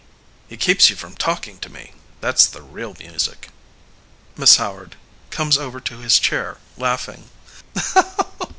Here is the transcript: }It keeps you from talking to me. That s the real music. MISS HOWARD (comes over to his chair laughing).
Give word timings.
}It 0.49 0.59
keeps 0.59 0.89
you 0.89 0.95
from 0.95 1.13
talking 1.15 1.59
to 1.59 1.69
me. 1.69 1.93
That 2.21 2.33
s 2.33 2.47
the 2.47 2.63
real 2.63 2.95
music. 2.97 3.49
MISS 4.35 4.55
HOWARD 4.55 4.95
(comes 5.29 5.59
over 5.59 5.79
to 5.79 5.99
his 5.99 6.17
chair 6.17 6.57
laughing). 6.75 7.29